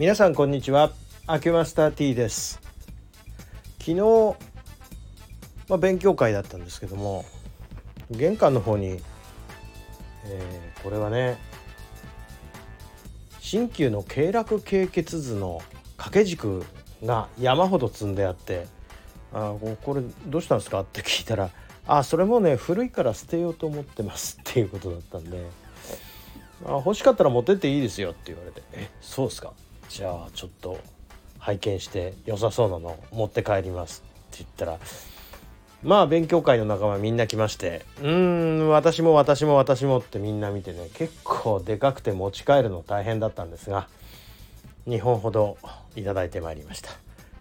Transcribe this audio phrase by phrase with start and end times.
[0.00, 0.92] 皆さんこんにちは
[1.26, 2.58] アキュマスター T です
[3.80, 4.34] 昨日、
[5.68, 7.26] まあ、勉強会だったんですけども
[8.10, 8.98] 玄関の方に、
[10.24, 11.36] えー、これはね
[13.40, 15.60] 鍼灸の経絡経血図の
[15.98, 16.64] 掛け軸
[17.04, 18.68] が山ほど積んであって
[19.34, 19.52] 「あ
[19.84, 21.50] これどうしたんですか?」って聞いたら
[21.86, 25.44] 「あそれもね古いから捨てようと思ってます」っていうことだったんで
[26.64, 29.52] 「あ欲しかったら持ってっていいですよ」って言われて「えそうですか？
[29.90, 30.78] じゃあちょっと
[31.38, 34.78] 拝見して良さそうなの持って帰ります」って言ったら
[35.82, 43.88] まあ勉強会の仲間みんな来まして「うーん私も私も私も」ってみんな見てね結構でかくて持ち帰るの大変だったんですが
[44.86, 45.58] 2本ほど
[45.96, 46.90] いただいてまいりました。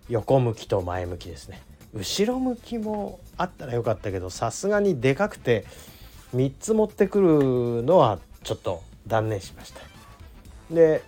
[0.09, 1.61] 横向きと前向きですね。
[1.93, 5.65] 後ろ向きもあったらよかったけどさすがにでかくて
[6.35, 9.81] 3つ持ってくるのはちょっと断念しました。
[10.71, 11.03] で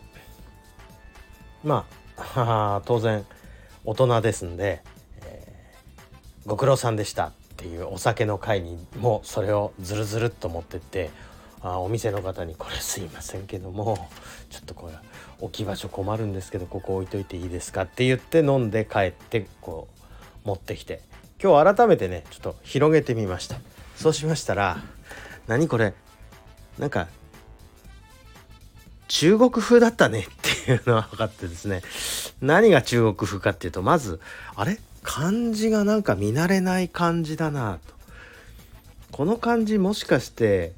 [1.64, 1.86] ま
[2.36, 3.26] あ当然
[3.86, 4.82] 大人ですんで、
[5.24, 11.10] えー、ご苦労さんでしたっていうお酒の会にもそれをずるずるっと持ってって
[11.62, 14.10] あお店の方に「これすいませんけども
[14.50, 14.94] ちょっとこれ
[15.40, 19.88] 置き場所困るんですけどここ置いといていいですか?」って言って飲んで帰ってこ
[20.46, 21.02] う持ってきて
[21.42, 23.58] 今日改めてねちょっと広げてみました
[23.96, 24.78] そうしましたら
[25.48, 25.94] 何これ
[26.80, 27.08] なんか
[29.08, 31.82] 中国風だったねっていうのは分かってですね。
[32.42, 34.20] 何が中国風かっていうとまず
[34.56, 34.80] あれ？
[35.04, 37.94] 漢字がなんか見慣れない漢字だなと。
[39.12, 40.74] この漢字もしかして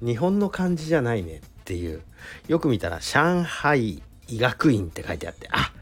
[0.00, 2.02] 日本の漢字じゃないねっていう。
[2.48, 5.72] よく見たら上海医学院って書いてあってあ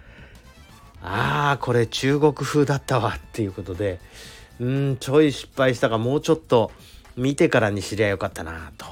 [1.03, 3.99] あーこれ中国風だったわっていうことで
[4.61, 6.71] うんちょい失敗したかもうちょっと
[7.17, 8.87] 見てからに知りゃよかったなと。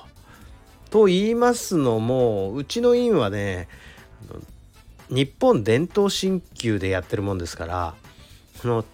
[0.90, 3.68] と言いますのもうちの院はね
[5.08, 7.94] 日本伝統鍼灸でやってるもんですから
[8.60, 8.84] その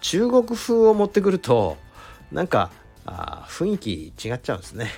[0.00, 1.78] 中国風を持ってくると
[2.30, 2.70] なんか
[3.06, 4.90] あ雰囲気違っちゃうんですね。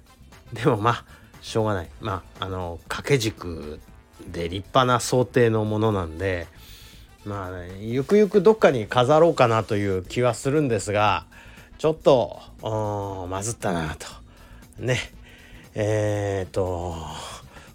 [0.52, 1.04] でもまあ
[1.40, 1.88] しょうがない。
[2.00, 3.80] まああの掛け軸
[4.26, 6.46] で立派な想定のものなんで
[7.24, 11.26] まあ、ね、ゆくゆくどっかに飾ろうかなという気はするんですが
[11.78, 12.40] ちょっと
[13.28, 14.06] まずったなと。
[14.78, 14.98] ね。
[15.74, 16.96] えっ、と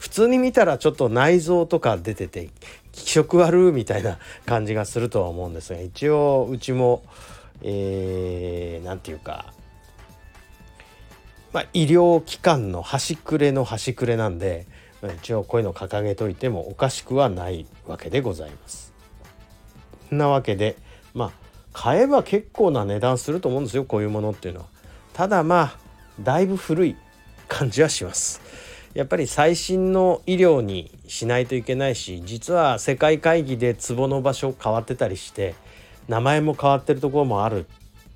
[0.05, 2.51] 普通に見たらちょっと内臓とか出てて
[2.91, 7.01] 気色悪みたいな感じがするとは思うんですが一応うちも
[7.63, 9.51] 何、えー、て言うか
[11.53, 14.67] まあ、医療機関の端くれの端くれなんで
[15.17, 18.93] 一応こういうの掲げといてもおかしくはないわけでございます。
[20.11, 20.75] なわけで
[21.15, 21.31] まあ
[21.73, 24.67] 買えば結構な値段すると思うんですよこういうものっていうのは。
[25.13, 25.77] ただまあ
[26.21, 26.95] だいぶ古い
[27.47, 28.41] 感じはします。
[28.95, 35.53] やっぱり最新の医療にしないといけないし実は世界会議で壺の場所変わってたりして
[36.07, 37.65] 名前も変わってるところもある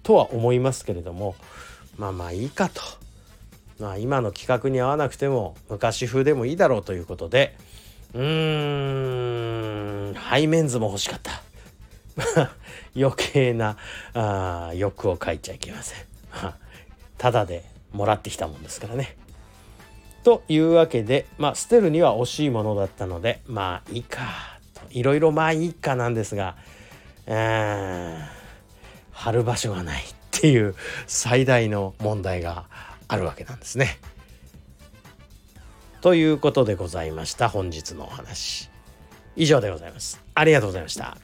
[0.04, 1.36] とは思いますけれども
[1.98, 2.82] まあまあいいかと。
[3.80, 7.56] まあ、今の企画に合わなくても昔風でもいいだろうということで
[8.14, 11.42] うーん背面図も欲しかった。
[12.96, 13.78] 余計な
[14.14, 16.00] あ欲を書いちゃいけません。
[17.18, 19.18] ただでもらってきたもんですからね。
[20.24, 26.56] というわけでまあ捨てるには惜しいものだったのでまあいいかといろいろまあいいかなんですが
[27.26, 30.76] 貼る場所がないっていう
[31.08, 32.66] 最大の問題が
[33.08, 34.00] あるわけなんですね。
[36.02, 38.70] ということでございました本日のお話
[39.36, 40.22] 以上でございます。
[40.34, 41.18] ありがとうございました。